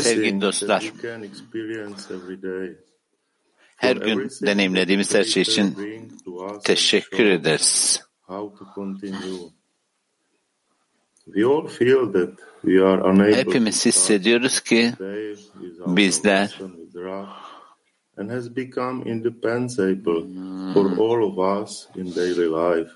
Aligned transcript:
Sevgili 0.00 0.40
dostlar, 0.40 0.92
her 3.76 3.96
gün 3.96 4.30
deneyimlediğimiz 4.42 5.14
her 5.14 5.24
şey 5.24 5.42
için 5.42 5.76
teşekkür 6.64 7.24
ederiz. 7.24 8.02
Hepimiz 13.34 13.86
hissediyoruz 13.86 14.60
ki 14.60 14.92
bizler 15.86 16.60
and 18.16 18.30
has 18.30 18.48
become 18.48 19.02
indispensable 19.02 20.22
for 20.72 20.98
all 20.98 21.22
of 21.22 21.38
us 21.38 21.88
in 21.96 22.10
daily 22.14 22.48
life. 22.48 22.90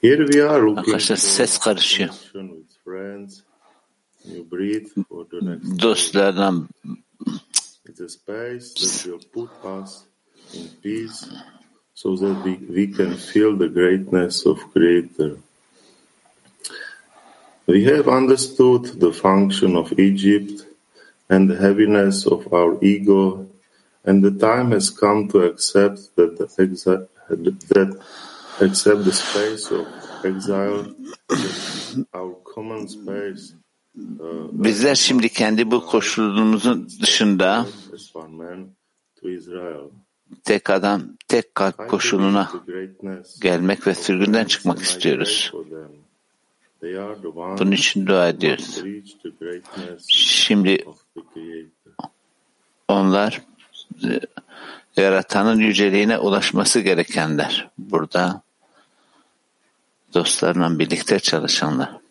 Here 0.00 0.26
we 0.26 0.42
are 0.42 0.60
looking 0.62 0.78
Arkadaşlar 0.78 1.16
ses 1.16 1.58
karışıyor. 1.58 2.10
Peace 10.82 11.28
so 11.94 12.16
that 12.16 12.42
we, 12.44 12.54
we 12.56 12.86
can 12.88 13.16
feel 13.16 13.56
the 13.56 13.68
greatness 13.68 14.46
of 14.46 14.58
Creator. 14.72 15.38
We 17.66 17.84
have 17.84 18.08
understood 18.08 19.00
the 19.00 19.12
function 19.12 19.76
of 19.76 19.98
Egypt 19.98 20.66
and 21.30 21.48
the 21.48 21.56
heaviness 21.56 22.26
of 22.26 22.52
our 22.52 22.76
ego, 22.84 23.48
and 24.04 24.22
the 24.22 24.32
time 24.32 24.72
has 24.72 24.90
come 24.90 25.28
to 25.28 25.40
accept 25.44 26.14
that 26.16 26.36
the 26.36 26.46
exa- 26.46 27.08
that 27.28 28.00
accept 28.60 29.04
the 29.04 29.12
space 29.12 29.70
of 29.70 29.86
exile, 30.24 30.94
our 32.12 32.34
common 32.54 32.86
space. 32.86 33.54
Bizler 34.52 34.94
şimdi 34.94 35.28
kendi 35.28 35.70
bu 35.70 35.86
koşulumuzun 35.86 36.88
dışında 37.02 37.66
tek 40.44 40.70
adam, 40.70 41.02
tek 41.28 41.54
kalp 41.54 41.88
koşuluna 41.90 42.52
gelmek 43.42 43.86
ve 43.86 43.94
sürgünden 43.94 44.44
çıkmak 44.44 44.78
istiyoruz. 44.78 45.52
Bunun 47.58 47.72
için 47.72 48.06
dua 48.06 48.28
ediyoruz. 48.28 48.82
Şimdi 50.08 50.84
onlar 52.88 53.42
e, 54.04 54.20
yaratanın 54.96 55.58
yüceliğine 55.58 56.18
ulaşması 56.18 56.80
gerekenler. 56.80 57.70
Burada 57.78 58.42
dostlarla 60.14 60.78
birlikte 60.78 61.18
çalışanlar. 61.18 62.03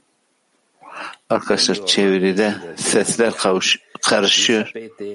Arkadaşlar 1.34 1.86
çeviride 1.86 2.56
sesler 2.76 3.32
kavuş, 3.32 3.80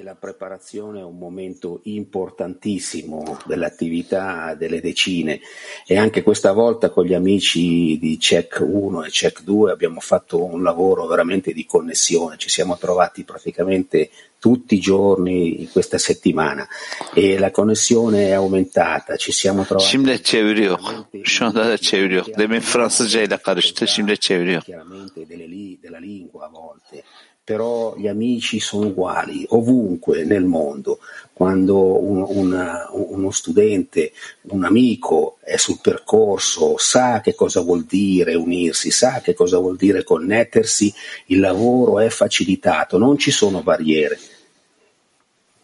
la 0.03 0.15
preparazione 0.15 1.00
è 1.00 1.04
un 1.04 1.19
momento 1.19 1.81
importantissimo 1.84 3.38
dell'attività 3.44 4.54
delle 4.54 4.81
decine 4.81 5.41
e 5.87 5.99
anche 5.99 6.22
questa 6.22 6.53
volta 6.53 6.88
con 6.88 7.04
gli 7.04 7.12
amici 7.12 7.99
di 7.99 8.19
CEC 8.19 8.65
1 8.66 9.04
e 9.04 9.10
CEC 9.10 9.43
2 9.43 9.72
abbiamo 9.72 10.00
fatto 10.00 10.43
un 10.43 10.62
lavoro 10.62 11.06
veramente 11.06 11.53
di 11.53 11.66
connessione, 11.66 12.38
ci 12.38 12.49
siamo 12.49 12.78
trovati 12.78 13.25
praticamente 13.25 14.10
tutti 14.38 14.76
i 14.76 14.81
giorni 14.81 15.60
in 15.60 15.70
questa 15.70 15.99
settimana 15.99 16.66
e 17.12 17.38
la 17.38 17.50
connessione 17.50 18.28
è 18.28 18.32
aumentata, 18.32 19.16
ci 19.16 19.32
siamo 19.32 19.65
trovati 19.65 19.91
Şimdi 19.91 20.22
çeviri 20.22 20.65
yok. 20.65 20.81
Şu 21.25 21.44
anda 21.44 21.69
da 21.69 21.76
çeviri 21.76 22.15
yok. 22.15 22.38
Demin 22.38 22.60
Fransızca 22.60 23.20
ile 23.20 23.37
karıştı. 23.37 23.87
Şimdi 23.87 24.16
çeviri 24.16 24.53
yok. 24.53 24.65
chiaramente 24.65 25.28
delle 25.28 25.82
della 25.82 25.99
lingua 25.99 26.47
a 26.47 26.50
volte, 26.53 27.03
però 27.48 27.97
gli 27.97 28.09
amici 28.09 28.60
sono 28.60 28.88
uguali 28.88 29.42
ovunque 29.48 30.22
nel 30.25 30.44
mondo. 30.44 30.98
Quando 31.32 31.98
un- 31.98 32.26
una- 32.28 32.91
uno 32.92 33.31
studente, 33.31 34.12
un 34.50 34.64
amico 34.64 35.38
è 35.41 35.56
sul 35.56 35.78
percorso, 35.81 36.76
sa 36.76 37.22
che 37.22 37.34
cosa 37.34 37.62
vuol 37.62 37.84
dire 37.84 38.34
unirsi, 38.34 38.91
sa 38.91 39.22
che 39.22 39.32
cosa 39.32 39.56
vuol 39.56 39.76
dire 39.76 40.04
connettersi, 40.04 40.92
il 41.28 41.41
lavoro 41.41 42.00
è 42.00 42.10
facilitato, 42.10 42.98
non 42.98 43.16
ci 43.16 43.31
sono 43.31 43.62
barriere. 43.62 44.19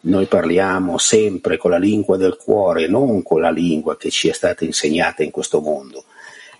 Noi 0.06 0.24
parliamo 0.24 0.96
sempre 0.96 1.58
con 1.58 1.70
la 1.70 1.78
lingua 1.78 2.16
del 2.16 2.38
cuore, 2.42 2.88
non 2.88 3.22
con 3.22 3.42
la 3.42 3.50
lingua 3.50 3.98
che 3.98 4.08
ci 4.08 4.28
è 4.28 4.32
stata 4.32 4.64
insegnata 4.64 5.22
in 5.22 5.30
questo 5.30 5.60
mondo. 5.60 6.04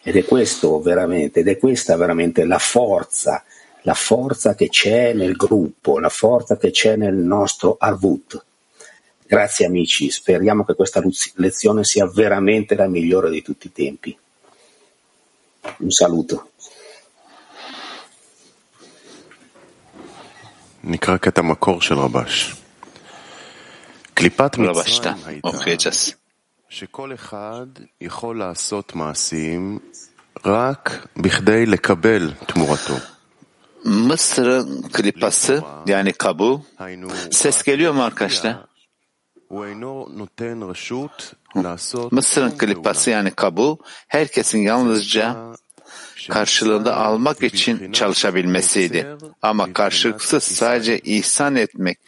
Ed 0.03 0.17
è 0.17 0.25
questo 0.27 0.83
veramente, 0.83 1.41
ed 1.41 1.49
è 1.49 1.57
questa 1.57 1.97
veramente 1.97 2.45
la 2.45 2.59
forza, 2.59 3.43
la 3.84 3.94
forza 3.94 4.56
che 4.56 4.70
c'è 4.70 5.14
nel 5.14 5.36
gruppo, 5.36 6.00
la 6.00 6.10
forza 6.10 6.58
che 6.58 6.72
c'è 6.72 6.96
nel 6.96 7.16
nostro 7.16 7.78
Arvut. 7.80 8.44
Grazie 9.26 9.66
amici, 9.66 10.10
speriamo 10.10 10.66
che 10.66 10.74
questa 10.74 11.00
luz- 11.00 11.34
lezione 11.36 11.84
sia 11.84 12.08
veramente 12.08 12.76
la 12.76 12.88
migliore 12.88 13.30
di 13.30 13.42
tutti 13.42 13.68
i 13.68 13.72
tempi. 13.72 14.18
Un 15.80 15.92
saluto. 15.92 16.48
נקרא 20.84 21.18
קטע 21.18 21.42
מקור 21.42 21.82
של 21.82 21.96
רבש. 21.96 22.56
קליפת 24.14 24.56
Ravaş'ta 24.56 24.60
מצרים 24.60 25.16
הייתה 25.26 25.48
okuyacağız. 25.48 26.14
שכל 26.70 27.14
אחד 27.14 27.68
יכול 28.02 28.40
לעשות 28.40 28.96
מעשים 28.96 29.80
רק 30.46 31.08
בכדי 31.18 31.66
לקבל 31.66 32.34
תמורתו. 32.48 33.13
Mısır'ın 33.85 34.83
klipası 34.83 35.63
yani 35.87 36.13
kabuğu 36.13 36.63
ses 37.31 37.63
geliyor 37.63 37.93
mu 37.93 38.03
arkadaşlar? 38.03 38.57
Mısır'ın 42.11 42.51
klipası 42.51 43.11
yani 43.11 43.31
kabuğu 43.31 43.79
herkesin 44.09 44.59
yalnızca 44.59 45.37
karşılığında 46.31 46.97
almak 46.97 47.43
için 47.43 47.93
çalışabilmesiydi. 47.93 49.17
Ama 49.43 49.73
karşılıksız 49.73 50.43
sadece 50.43 50.99
ihsan 50.99 51.57
etmek 51.57 51.99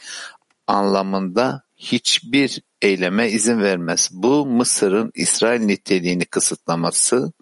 anlamında 0.67 1.63
hiçbir 1.77 2.63
eyleme 2.83 3.29
izin 3.31 3.61
vermez. 3.61 4.11
Bu 4.13 4.47
Mısır'ın 4.47 5.11
İsrail 5.15 5.61
niteliğini 5.61 6.25
kısıtlaması 6.25 7.33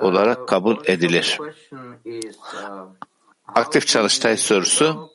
olarak 0.00 0.48
kabul 0.48 0.76
edilir. 0.86 1.38
Aktif 3.48 3.86
çalıştay 3.86 4.36
sorusu 4.36 5.10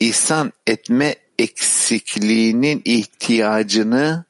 İhsan 0.00 0.52
etme 0.66 1.16
eksikliğinin 1.38 2.82
ihtiyacını 2.84 4.24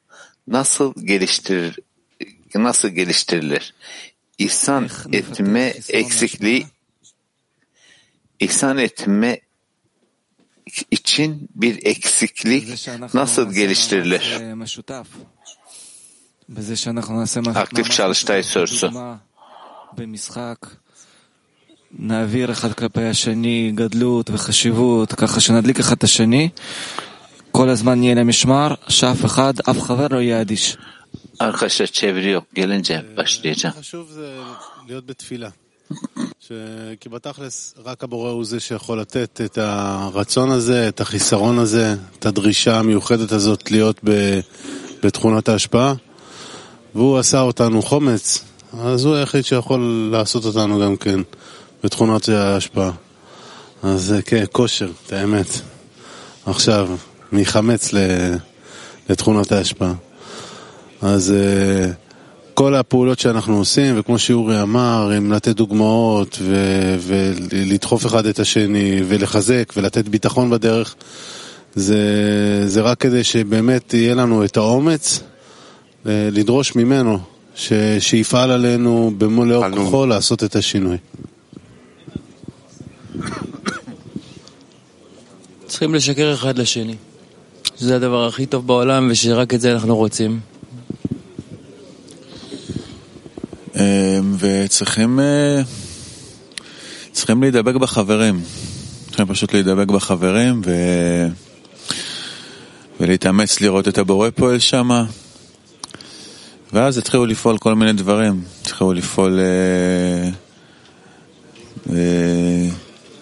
nasıl 0.47 0.93
geliştirir 1.05 1.79
nasıl 2.55 2.89
geliştirilir? 2.89 3.73
İhsan 4.37 4.89
etme 5.11 5.73
eksikliği 5.89 6.67
ihsan 8.39 8.77
etme 8.77 9.39
için 10.91 11.49
bir 11.55 11.85
eksiklik 11.85 12.87
nasıl 13.13 13.53
geliştirilir? 13.53 14.39
Aktif 17.55 17.91
çalıştay 17.91 18.43
sorusu. 18.43 19.19
במשחק 19.97 20.57
נעביר 21.99 22.51
אחד 22.51 22.73
כלפי 22.73 23.03
השני 23.03 23.71
גדלות 23.75 24.29
וחשיבות, 24.29 25.13
ככה 25.13 25.39
שנדליק 25.41 25.79
אחד 25.79 25.95
את 25.95 26.03
השני. 26.03 26.49
כל 27.51 27.69
הזמן 27.69 27.99
נהיה 27.99 28.15
למשמר, 28.15 28.73
שאף 28.87 29.25
אחד, 29.25 29.53
אף 29.69 29.81
חבר 29.81 30.07
לא 30.07 30.21
יהיה 30.21 30.41
אדיש. 30.41 30.77
Arkadaşlar 31.39 31.87
çeviri 31.87 32.29
yok. 32.29 32.45
Gelince 32.55 33.17
başlayacağım. 33.17 33.73
חשוב 33.79 34.09
זה 34.11 34.37
להיות 34.87 35.05
בתפילה. 35.05 35.49
כי 36.99 37.09
בתכלס 37.09 37.73
רק 37.85 38.03
הבורא 38.03 38.31
הוא 38.31 38.45
זה 38.45 38.59
שיכול 38.59 38.99
לתת 38.99 39.41
את 39.45 39.57
הרצון 39.57 40.51
הזה, 40.51 40.87
את 40.87 41.01
החיסרון 41.01 41.59
הזה, 41.59 41.95
את 42.19 42.25
הדרישה 42.25 42.79
המיוחדת 42.79 43.31
הזאת 43.31 43.71
להיות 43.71 43.99
בתכונת 45.03 45.49
ההשפעה, 45.49 45.93
והוא 46.95 47.17
עשה 47.17 47.41
אותנו 47.41 47.81
חומץ, 47.81 48.43
אז 48.79 49.05
הוא 49.05 49.15
היחיד 49.15 49.45
שיכול 49.45 50.09
לעשות 50.11 50.45
אותנו 50.45 50.79
גם 50.79 50.95
כן 50.95 51.19
בתכונות 51.83 52.29
ההשפעה. 52.29 52.91
אז 53.83 54.01
זה 54.01 54.21
כן, 54.21 54.43
כושר, 54.51 54.91
את 55.07 55.13
האמת. 55.13 55.47
עכשיו, 56.45 56.89
מחמץ 57.31 57.91
לתכונות 59.09 59.51
ההשפעה. 59.51 59.93
אז 61.01 61.33
כל 62.53 62.75
הפעולות 62.75 63.19
שאנחנו 63.19 63.57
עושים, 63.57 63.99
וכמו 63.99 64.19
שאורי 64.19 64.61
אמר, 64.61 65.11
עם 65.17 65.31
לתת 65.31 65.55
דוגמאות 65.55 66.37
ו- 66.41 66.95
ולדחוף 66.99 68.05
אחד 68.05 68.25
את 68.25 68.39
השני 68.39 69.01
ולחזק 69.07 69.73
ולתת 69.77 70.07
ביטחון 70.07 70.49
בדרך, 70.49 70.95
זה, 71.75 71.99
זה 72.67 72.81
רק 72.81 72.99
כדי 72.99 73.23
שבאמת 73.23 73.93
יהיה 73.93 74.15
לנו 74.15 74.45
את 74.45 74.57
האומץ 74.57 75.19
לדרוש 76.05 76.75
ממנו 76.75 77.32
ש- 77.55 77.73
שיפעל 77.99 78.51
עלינו 78.51 79.13
במלוא 79.17 79.65
כוחו 79.75 80.05
לעשות 80.05 80.43
את 80.43 80.55
השינוי. 80.55 80.97
צריכים 85.67 85.95
לשקר 85.95 86.33
אחד 86.33 86.57
לשני. 86.57 86.95
שזה 87.79 87.95
הדבר 87.95 88.27
הכי 88.27 88.45
טוב 88.45 88.67
בעולם 88.67 89.07
ושרק 89.11 89.53
את 89.53 89.61
זה 89.61 89.73
אנחנו 89.73 89.95
רוצים. 89.95 90.39
וצריכים 94.39 95.19
צריכים 97.11 97.41
להידבק 97.41 97.75
בחברים. 97.75 98.41
צריכים 99.07 99.25
פשוט 99.25 99.53
להידבק 99.53 99.87
בחברים 99.87 100.61
ו... 100.65 100.71
ולהתאמץ 102.99 103.61
לראות 103.61 103.87
את 103.87 103.97
הבורא 103.97 104.29
פועל 104.29 104.59
שם. 104.59 104.89
ואז 106.72 106.98
התחילו 106.98 107.26
לפעול 107.26 107.58
כל 107.58 107.74
מיני 107.74 107.92
דברים. 107.92 108.42
התחילו 108.62 108.92
לפעול 108.92 109.40
אה, 109.40 110.30
אה, 111.96 112.68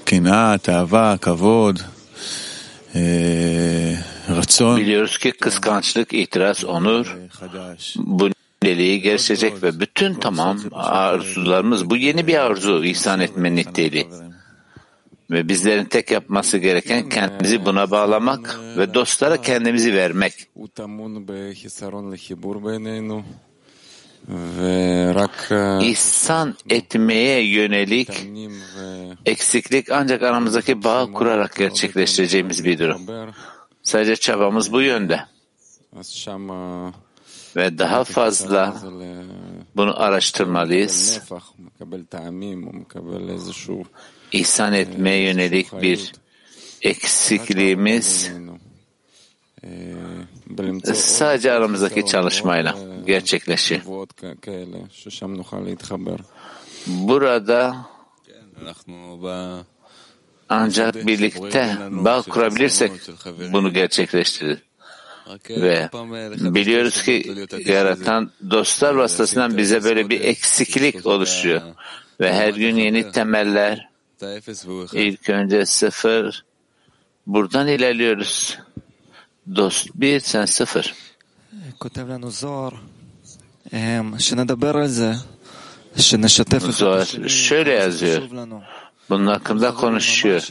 קנאה, 0.05 0.59
תאווה, 0.59 1.17
כבוד, 1.21 1.81
אה, 2.94 3.94
רצון. 4.29 4.77
Biliyoruz 4.81 5.19
ki 5.19 5.33
kıskançlık, 5.33 6.12
itiraz, 6.12 6.65
onur 6.65 7.17
bu 7.97 8.31
niteliği 8.62 9.00
gerçekleşecek 9.00 9.62
ve 9.62 9.81
bütün 9.81 10.15
tamam 10.15 10.59
arzularımız 10.73 11.91
bu 11.91 11.97
yeni 11.97 12.27
bir 12.27 12.35
arzu 12.35 12.85
ihsan 12.85 13.21
etme 13.21 13.55
niteliği. 13.55 14.06
Ve 15.31 15.48
bizlerin 15.48 15.86
tek 15.86 16.12
yapması 16.12 16.57
gereken 16.57 17.10
kendimizi 17.10 17.66
buna 17.66 17.92
bağlamak 17.92 18.60
ve 18.78 18.94
dostlara 18.94 19.42
kendimizi 19.42 19.94
vermek. 19.94 20.33
İhsan 25.81 26.56
etmeye 26.69 27.44
yönelik 27.44 28.10
eksiklik 29.25 29.92
ancak 29.92 30.24
aramızdaki 30.24 30.83
bağı 30.83 31.13
kurarak 31.13 31.56
gerçekleştireceğimiz 31.56 32.66
bir 32.66 32.80
durum. 32.80 33.01
Sadece 33.84 34.16
çabamız 34.16 34.72
bu 34.72 34.81
yönde. 34.81 35.19
Ve 37.56 37.77
daha 37.77 38.04
fazla 38.04 38.75
bunu 39.75 40.01
araştırmalıyız. 40.01 41.22
İhsan 44.31 44.74
etmeye 44.74 45.24
yönelik 45.24 45.81
bir 45.81 46.12
eksikliğimiz 46.81 48.31
sadece 50.94 51.51
aramızdaki 51.51 52.06
çalışmayla 52.06 52.78
gerçekleşir. 53.07 53.81
Burada 56.88 57.75
ancak 60.50 61.07
birlikte 61.07 61.77
bağ 61.89 62.22
kurabilirsek 62.22 62.92
bunu 63.54 63.74
gerçekleştirir. 63.74 64.63
Ve 65.50 65.89
biliyoruz 66.39 67.04
ki 67.04 67.48
yaratan 67.66 68.31
dostlar 68.51 68.94
vasıtasından 68.94 69.57
bize 69.57 69.84
böyle 69.84 70.10
bir 70.10 70.22
eksiklik 70.22 71.06
oluşuyor. 71.06 71.62
Ve 72.19 72.34
her 72.34 72.54
gün 72.54 72.75
yeni 72.75 73.12
temeller, 73.12 73.91
ilk 74.94 75.30
önce 75.30 75.66
sıfır, 75.66 76.46
buradan 77.28 77.68
ilerliyoruz. 77.68 78.60
Dost 79.56 79.88
bir, 79.96 80.20
sen 80.20 80.46
sıfır. 80.46 80.96
Zohar 86.72 87.28
şöyle 87.30 87.72
yazıyor. 87.72 88.22
Bunun 89.10 89.28
hakkında 89.28 89.74
konuşuyor. 89.74 90.48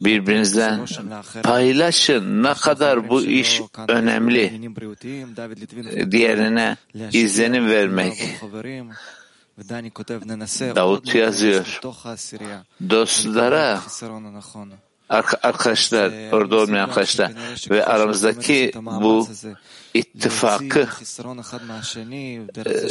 Birbirinizden 0.00 0.86
paylaşın 1.42 2.42
ne 2.42 2.54
kadar 2.54 3.08
bu 3.08 3.22
iş 3.22 3.60
önemli. 3.88 4.72
Diğerine 6.10 6.76
izlenim 7.12 7.68
vermek. 7.70 8.12
Davut 10.76 11.14
yazıyor. 11.14 11.80
Dostlara 12.90 13.80
arkadaşlar, 15.42 16.32
orada 16.32 16.56
olmayan 16.56 16.88
arkadaşlar 16.88 17.32
ve 17.70 17.86
aramızdaki 17.86 18.72
bu 18.74 19.28
ittifakı 19.94 20.88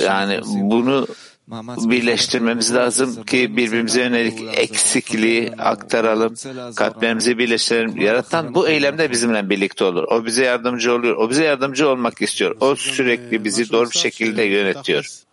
yani 0.03 0.39
bunu 0.45 1.07
birleştirmemiz 1.89 2.73
lazım 2.73 3.23
ki 3.23 3.57
birbirimize 3.57 4.01
yönelik 4.01 4.39
eksikliği 4.53 5.51
aktaralım, 5.57 6.35
kalplerimizi 6.75 7.37
birleştirelim. 7.37 8.01
Yaratan 8.01 8.55
bu 8.55 8.67
eylemde 8.67 9.11
bizimle 9.11 9.49
birlikte 9.49 9.83
olur. 9.83 10.03
O 10.03 10.25
bize 10.25 10.45
yardımcı 10.45 10.93
oluyor. 10.93 11.15
O 11.17 11.29
bize 11.29 11.43
yardımcı 11.43 11.89
olmak 11.89 12.21
istiyor. 12.21 12.55
O 12.59 12.75
sürekli 12.75 13.43
bizi 13.43 13.71
doğru 13.71 13.91
bir 13.91 13.97
şekilde 13.97 14.43
yönetiyor. 14.43 15.28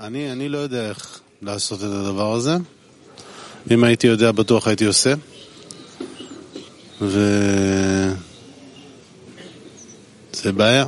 אני 0.00 0.48
לא 0.48 0.58
יודע 0.58 0.88
איך 0.88 1.20
לעשות 1.42 1.78
את 1.78 1.84
הדבר 1.84 2.32
הזה. 2.32 2.56
אם 3.70 3.84
הייתי 3.84 4.06
יודע, 4.06 4.32
בטוח 4.32 4.68
הייתי 4.68 4.84
עושה. 4.84 5.14
וזה 7.00 8.14
בעיה. 10.56 10.84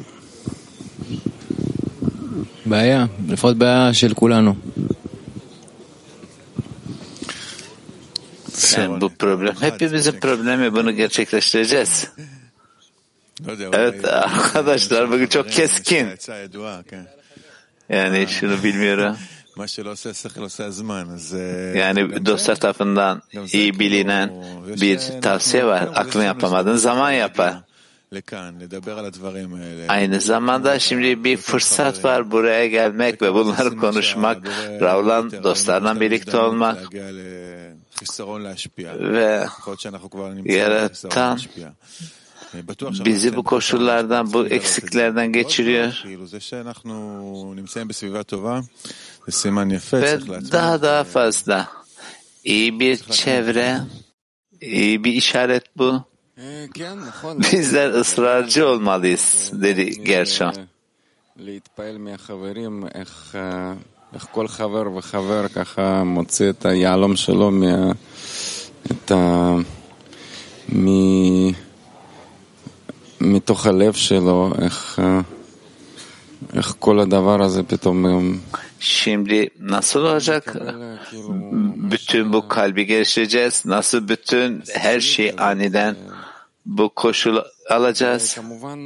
בעיה, 2.67 3.07
לפחות 3.29 3.57
בעיה 3.59 3.95
של 3.95 4.15
כולנו. 4.15 4.55
Bu 9.01 9.09
problem 9.09 9.57
hepimizin 9.61 10.21
problemi 10.21 10.75
bunu 10.75 10.93
gerçekleştireceğiz. 10.93 12.09
Evet 13.73 14.05
arkadaşlar 14.05 15.11
bugün 15.11 15.27
çok 15.27 15.51
keskin. 15.51 16.07
Yani 17.89 18.27
şunu 18.29 18.63
bilmiyorum. 18.63 19.17
Yani 21.77 22.27
dostlar 22.27 22.57
tarafından 22.57 23.23
iyi 23.53 23.79
bilinen 23.79 24.31
bir 24.81 24.99
tavsiye 25.23 25.65
var. 25.67 25.89
Aklını 25.95 26.25
yapamadığın 26.25 26.77
zaman 26.77 27.13
yapar. 27.13 27.55
Aynı 29.89 30.21
zamanda 30.21 30.79
şimdi 30.79 31.25
bir 31.25 31.37
fırsat 31.37 32.05
var 32.05 32.31
buraya 32.31 32.67
gelmek 32.67 33.23
ve 33.23 33.35
bunları 33.35 33.77
konuşmak, 33.77 34.39
Ravlan 34.81 35.31
dostlarla 35.43 36.01
birlikte 36.01 36.37
olmak. 36.37 36.95
ve 39.01 39.47
yaratan 40.45 41.39
bizi 43.06 43.36
bu 43.36 43.44
koşullardan, 43.44 44.34
bu 44.34 44.48
eksiklerden 44.48 45.34
geçiriyor. 45.34 46.04
Ve 49.94 50.20
daha 50.52 50.82
daha 50.82 51.04
fazla 51.04 51.68
iyi 52.44 52.80
bir 52.80 52.98
çevre, 52.98 53.80
iyi 54.62 55.04
bir 55.04 55.14
işaret 55.14 55.64
bu. 55.78 56.04
Bizler 57.52 57.90
ısrarcı 57.90 58.68
olmalıyız, 58.68 59.52
dedi 59.54 60.04
Gershon. 60.04 60.54
איך 64.14 64.26
כל 64.32 64.48
חבר 64.48 64.88
וחבר 64.96 65.48
ככה 65.48 66.04
מוצא 66.04 66.50
את 66.50 66.66
היהלום 66.66 67.16
שלו 67.16 67.52
מה... 67.52 67.92
את 68.92 69.12
ה... 69.12 69.56
מ... 70.70 70.88
מתוך 73.24 73.68
הלב 73.68 73.94
שלו, 73.94 74.54
איך, 74.62 75.00
איך 76.54 76.76
כל 76.80 77.00
הדבר 77.00 77.42
הזה 77.42 77.64
פתאום 77.64 78.06
Şimdi 78.80 79.50
nasıl 79.60 80.00
olacak? 80.00 80.56
Bütün 81.92 82.34
bu 82.34 82.48
kalbi 82.48 82.86
geliştireceğiz. 82.86 83.66
Nasıl 83.66 84.08
bütün 84.08 84.64
her 84.74 85.00
şey 85.00 85.36
aniden 85.38 85.96
bu 86.66 86.90
koşulu 86.90 87.46
alacağız? 87.70 88.38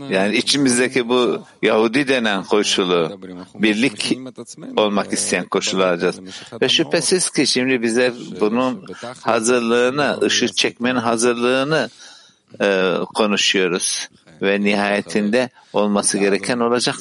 Yani 0.10 0.36
içimizdeki 0.36 1.10
bu 1.10 1.42
Yahudi 1.62 2.08
denen 2.08 2.44
koşulu, 2.44 3.20
birlik 3.56 4.18
olmak 4.78 5.14
isteyen 5.14 5.46
koşulu 5.46 5.84
alacağız. 5.84 6.20
Ve 6.62 6.70
şüphesiz 6.70 7.30
ki 7.30 7.48
şimdi 7.48 7.82
bize 7.82 8.14
bunun 8.40 8.86
hazırlığını, 9.22 10.20
ışık 10.24 10.56
çekmenin 10.56 11.00
hazırlığını 11.00 11.90
e, 12.62 12.96
konuşuyoruz. 13.16 14.10
Ve 14.43 14.61
nihayetinde 14.61 15.51
olması 15.73 16.19
gereken 16.19 16.59
olacak. 16.59 16.97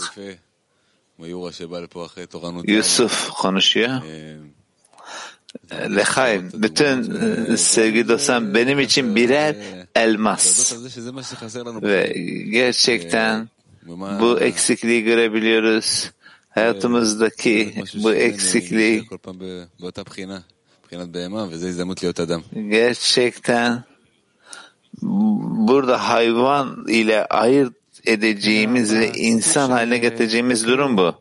Yusuf 2.68 3.30
konuşuyor. 3.30 4.02
Lehaim, 5.72 6.52
bütün 6.54 7.56
sevgi 7.56 8.08
dostlarım 8.08 8.54
benim 8.54 8.80
için 8.80 9.16
birer 9.16 9.56
elmas. 9.96 10.74
Ve 11.82 12.14
gerçekten 12.52 13.50
bu 14.20 14.40
eksikliği 14.40 15.04
görebiliyoruz. 15.04 16.12
Hayatımızdaki 16.50 17.84
bu 18.04 18.14
eksikliği 18.14 19.04
gerçekten 22.70 23.84
burada 25.02 26.10
hayvan 26.10 26.86
ile 26.88 27.26
ayırt 27.26 27.74
edeceğimiz 28.06 28.96
ve 28.96 29.12
insan 29.12 29.72
haline 29.72 29.98
getireceğimiz 29.98 30.68
durum 30.68 30.98
bu. 30.98 31.14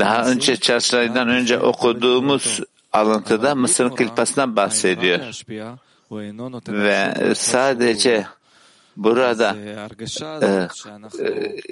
Daha 0.00 0.26
önce 0.30 0.56
çarşılardan 0.56 1.28
önce 1.28 1.58
okuduğumuz 1.58 2.60
alıntıda 2.92 3.54
Mısır'ın 3.54 3.94
klipasından 3.96 4.56
bahsediyor. 4.56 5.20
Ve 6.68 7.14
sadece 7.34 8.26
burada 8.96 9.56
e, 10.42 10.68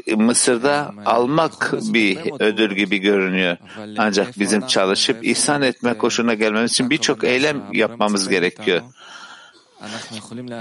e, 0.07 0.15
Mısır'da 0.15 0.95
almak 1.07 1.73
bir 1.73 2.19
ödül 2.39 2.77
gibi 2.77 2.99
görünüyor. 2.99 3.57
Ancak 3.99 4.39
bizim 4.39 4.67
çalışıp 4.67 5.27
ihsan 5.27 5.63
etme 5.63 5.95
koşuna 5.95 6.35
gelmemiz 6.35 6.73
için 6.73 6.91
birçok 6.91 7.25
eylem 7.25 7.63
yapmamız 7.73 8.29
gerekiyor. 8.29 8.81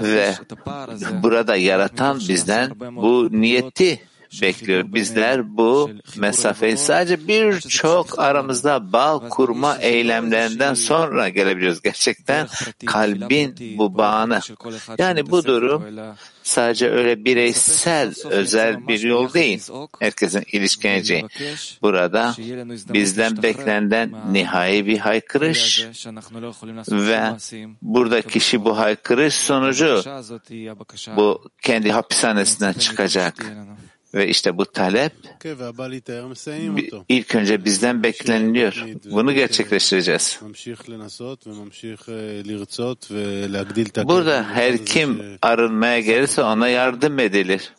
Ve 0.02 0.34
burada 1.22 1.56
yaratan 1.56 2.18
bizden 2.18 2.70
bu 2.80 3.28
niyeti 3.32 4.00
bekliyor. 4.42 4.92
Bizler 4.92 5.56
bu 5.56 5.90
mesafeyi 6.16 6.76
sadece 6.76 7.28
birçok 7.28 8.18
aramızda 8.18 8.92
bağ 8.92 9.28
kurma 9.28 9.76
eylemlerinden 9.76 10.74
sonra 10.74 11.28
gelebiliyoruz. 11.28 11.82
Gerçekten 11.82 12.48
kalbin 12.86 13.78
bu 13.78 13.98
bağını. 13.98 14.40
Yani 14.98 15.30
bu 15.30 15.44
durum 15.44 15.84
sadece 16.42 16.90
öyle 16.90 17.24
bireysel, 17.24 18.14
özel 18.30 18.88
bir 18.88 19.00
yol 19.00 19.32
değil. 19.32 19.68
Herkesin 20.00 20.44
ilişkineceği. 20.52 21.24
Burada 21.82 22.34
bizden 22.92 23.42
beklenen 23.42 24.12
nihai 24.32 24.86
bir 24.86 24.98
haykırış 24.98 25.86
ve 26.90 27.20
burada 27.82 28.22
kişi 28.22 28.64
bu 28.64 28.78
haykırış 28.78 29.34
sonucu 29.34 30.02
bu 31.16 31.42
kendi 31.62 31.92
hapishanesinden 31.92 32.72
çıkacak. 32.72 33.46
Ve 34.14 34.28
işte 34.28 34.58
bu 34.58 34.64
talep 34.64 35.12
ilk 37.08 37.34
önce 37.34 37.64
bizden 37.64 38.02
bekleniliyor. 38.02 38.84
Bunu 39.04 39.32
gerçekleştireceğiz. 39.32 40.40
Burada 44.04 44.44
her 44.44 44.84
kim 44.84 45.22
arınmaya 45.42 46.00
gelirse 46.00 46.42
ona 46.42 46.68
yardım 46.68 47.18
edilir. 47.18 47.72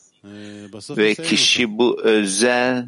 Ve 0.90 1.16
kişi 1.16 1.78
bu 1.78 2.02
özel 2.04 2.88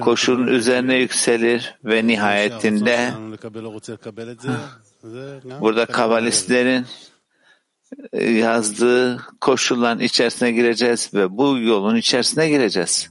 koşulun 0.00 0.46
üzerine 0.46 0.96
yükselir 0.96 1.74
ve 1.84 2.06
nihayetinde 2.06 3.10
burada 5.60 5.86
kabalistlerin 5.86 6.86
yazdığı 8.21 9.17
koşulların 9.41 9.99
içerisine 9.99 10.51
gireceğiz 10.51 11.09
ve 11.13 11.37
bu 11.37 11.57
yolun 11.57 11.95
içerisine 11.95 12.49
gireceğiz. 12.49 13.09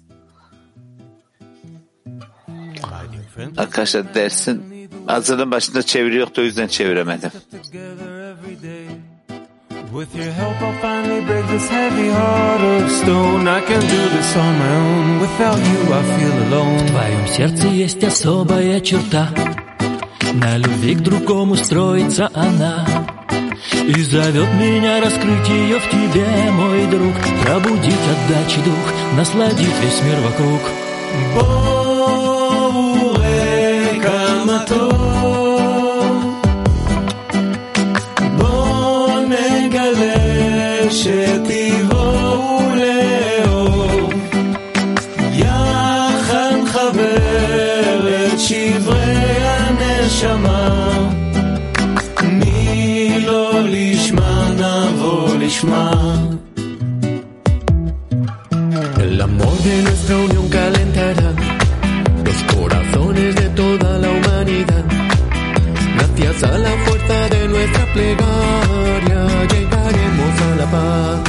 Arkadaşlar 3.56 4.14
dersin 4.14 4.62
hazırlığın 5.06 5.50
başında 5.50 5.82
çeviri 5.82 6.16
yoktu 6.16 6.42
o 6.42 6.44
yüzden 6.44 6.66
çeviremedim. 6.66 7.30
With 9.92 10.16
your 10.16 10.32
help 10.32 10.62
I'll 10.62 10.72
finally 10.80 11.20
break 11.28 11.48
this 11.50 11.70
heavy 11.70 12.08
heart 12.08 12.62
of 12.62 12.90
stone 12.90 13.46
I 13.46 13.60
can 13.60 13.82
do 13.82 14.08
this 14.16 14.36
on 14.36 14.54
my 14.56 14.76
own 14.76 15.20
Without 15.20 15.58
you 15.58 15.80
I 15.92 16.02
feel 16.16 16.32
alone 16.46 16.78
В 16.78 16.86
твоем 16.86 17.26
сердце 17.26 17.66
есть 17.66 18.02
особая 18.02 18.80
черта 18.80 19.28
На 20.32 20.56
любви 20.56 20.94
к 20.94 21.00
другому 21.00 21.56
строится 21.56 22.30
она 22.32 22.86
И 23.87 24.03
зовет 24.03 24.53
меня 24.55 24.99
раскрыть 24.99 25.47
ее 25.47 25.79
в 25.79 25.89
тебе, 25.89 26.27
мой 26.51 26.85
друг. 26.87 27.15
Пробудить 27.45 27.93
отдачи 27.93 28.59
дух, 28.65 28.93
насладить 29.15 29.79
весь 29.81 30.01
мир 30.03 30.19
вокруг. 30.19 30.59
Боуэ 31.33 32.67
камато 34.01 35.26
de 67.07 67.47
nuestra 67.47 67.85
plegaria. 67.93 69.27
Llegaremos 69.53 70.41
a 70.41 70.55
la 70.55 70.71
paz, 70.71 71.26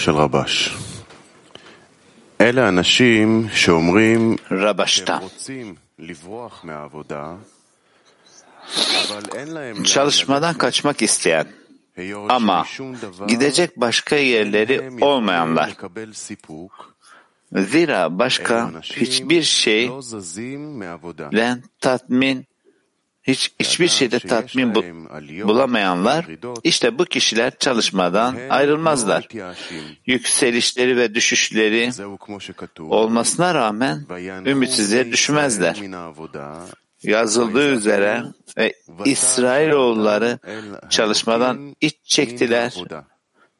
של 0.00 0.12
רבש. 0.12 0.76
אלה 2.40 2.68
אנשים 2.68 3.48
שאומרים 3.54 4.36
שהם 4.86 5.22
רוצים 5.22 5.74
לברוח 5.98 6.64
מהעבודה, 6.64 7.34
çalışmadan 9.84 10.58
kaçmak 10.58 11.02
isteyen 11.02 11.46
ama 12.28 12.64
gidecek 13.26 13.80
başka 13.80 14.16
yerleri 14.16 15.04
olmayanlar. 15.04 15.76
Zira 17.52 18.18
başka 18.18 18.70
hiçbir 18.82 19.42
şeyle 19.42 19.88
tatmin 21.80 22.46
hiç 23.23 23.51
hiçbir 23.59 23.87
şeyde 23.87 24.19
tatmin 24.19 24.75
bulamayanlar 25.43 26.25
işte 26.63 26.99
bu 26.99 27.05
kişiler 27.05 27.57
çalışmadan 27.59 28.35
ayrılmazlar. 28.49 29.27
Yükselişleri 30.05 30.97
ve 30.97 31.15
düşüşleri 31.15 31.91
olmasına 32.79 33.55
rağmen 33.55 34.05
ümitsizliğe 34.45 35.11
düşmezler. 35.11 35.81
Yazıldığı 37.03 37.69
üzere 37.69 38.23
ve 38.57 38.73
İsrailoğulları 39.05 40.39
çalışmadan 40.89 41.75
iç 41.81 41.95
çektiler 42.03 42.75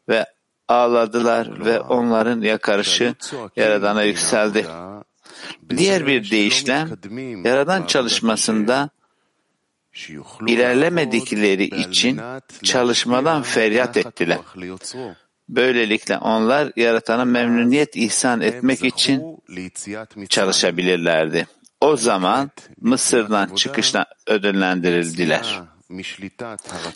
ve 0.10 0.25
ağladılar 0.68 1.65
ve 1.65 1.80
onların 1.80 2.41
yakarışı 2.41 3.15
Yaradan'a 3.56 4.03
yükseldi. 4.03 4.65
Diğer 5.77 6.08
bir 6.08 6.32
deyişle 6.32 6.86
Yaradan 7.44 7.86
çalışmasında 7.86 8.89
ilerlemedikleri 10.48 11.64
için 11.64 12.22
çalışmadan 12.64 13.42
feryat 13.42 13.98
ettiler. 13.98 14.40
Böylelikle 15.50 16.18
onlar 16.18 16.72
yaratana 16.76 17.26
memnuniyet 17.26 17.96
ihsan 17.96 18.42
etmek 18.42 18.84
için 18.84 19.38
çalışabilirlerdi. 20.30 21.48
O 21.82 21.98
zaman 21.98 22.52
Mısır'dan 22.82 23.56
çıkışla 23.56 24.06
ödüllendirildiler. 24.28 25.62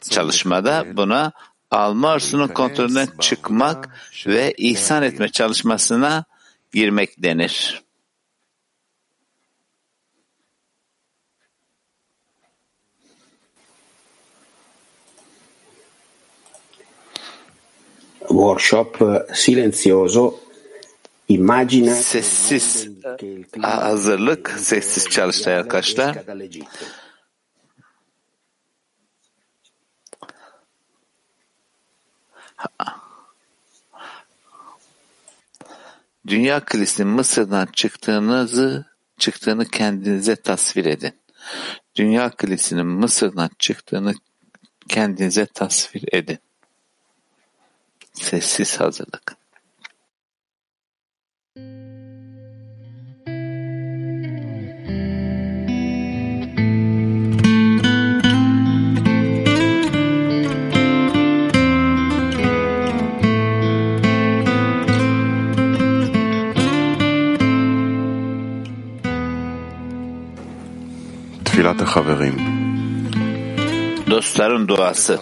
Çalışmada 0.10 0.86
buna 0.94 1.32
alma 1.72 2.10
arzusunun 2.10 2.48
kontrolüne 2.48 3.08
çıkmak 3.20 3.90
ve 4.28 4.54
ihsan 4.58 5.04
etme 5.04 5.30
çalışmasına 5.30 6.26
girmek 6.74 7.24
denir. 7.24 7.85
Workshop 18.36 19.24
silenzioso 19.34 20.40
immagina 21.28 21.96
sessiz 21.96 22.88
hazırlık, 23.62 24.50
sessiz 24.50 25.10
çalıştay 25.10 25.56
arkadaşlar. 25.56 26.18
Dünya 36.28 36.66
kilisinin 36.66 37.08
Mısır'dan 37.08 37.66
çıktığınızı 37.74 38.86
çıktığını 39.18 39.66
kendinize 39.66 40.36
tasvir 40.36 40.86
edin. 40.86 41.14
Dünya 41.96 42.30
kilisinin 42.30 42.88
Mısır'dan 42.88 43.50
çıktığını 43.60 44.14
kendinize 44.88 45.46
tasvir 45.46 46.04
edin. 46.12 46.40
Sessiz 48.16 48.80
hazırlık. 48.80 49.38
Dostların 74.10 74.68
duası 74.68 75.20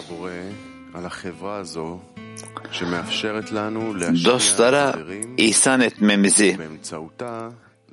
dostlara 4.24 4.94
ihsan 5.36 5.80
etmemizi 5.80 6.58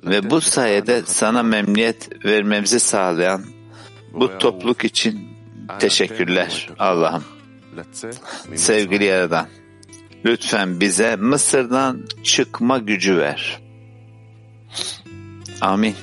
ve 0.04 0.30
bu 0.30 0.40
sayede 0.40 1.02
sana 1.06 1.42
memnuniyet 1.42 2.24
vermemizi 2.24 2.80
sağlayan 2.80 3.44
bu 4.12 4.38
topluluk 4.38 4.84
için 4.84 5.28
teşekkürler 5.78 6.68
Allah'ım. 6.78 7.24
Sevgili 8.54 9.04
Yaradan, 9.04 9.46
lütfen 10.24 10.80
bize 10.80 11.16
Mısır'dan 11.16 12.02
çıkma 12.22 12.78
gücü 12.78 13.16
ver. 13.16 13.60
Amin. 15.60 15.94